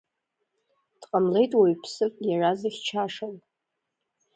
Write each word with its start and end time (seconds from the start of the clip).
Дҟамлеит 1.01 1.51
уаҩԥсык 1.59 2.13
иара 2.29 2.49
зыхьчашаз. 2.59 3.37